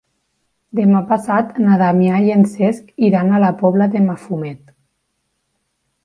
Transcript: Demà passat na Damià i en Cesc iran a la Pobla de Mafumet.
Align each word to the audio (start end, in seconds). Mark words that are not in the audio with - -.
Demà 0.77 1.01
passat 1.11 1.51
na 1.65 1.75
Damià 1.81 2.21
i 2.29 2.33
en 2.37 2.41
Cesc 2.53 2.89
iran 3.09 3.29
a 3.31 3.41
la 3.47 3.51
Pobla 3.63 3.89
de 3.97 4.01
Mafumet. 4.09 4.73